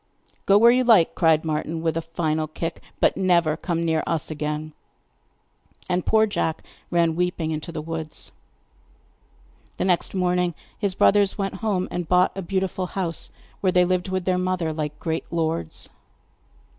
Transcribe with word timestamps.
'Go 0.47 0.57
where 0.57 0.71
you 0.71 0.83
like,' 0.83 1.13
cried 1.13 1.45
Martin 1.45 1.83
with 1.83 1.95
a 1.95 2.01
final 2.01 2.47
kick; 2.47 2.81
'but 2.99 3.15
never 3.15 3.55
come 3.55 3.85
near 3.85 4.01
us 4.07 4.31
again.' 4.31 4.73
And 5.87 6.07
poor 6.07 6.25
Jack 6.25 6.63
ran 6.89 7.15
weeping 7.15 7.51
into 7.51 7.71
the 7.71 7.83
woods. 7.83 8.31
The 9.77 9.85
next 9.85 10.15
morning 10.15 10.55
his 10.75 10.95
brothers 10.95 11.37
went 11.37 11.57
home, 11.61 11.87
and 11.91 12.07
bought 12.09 12.35
a 12.35 12.41
beautiful 12.41 12.87
house, 12.87 13.29
where 13.59 13.71
they 13.71 13.85
lived 13.85 14.09
with 14.09 14.25
their 14.25 14.39
mother 14.39 14.73
like 14.73 14.99
great 14.99 15.31
lords. 15.31 15.87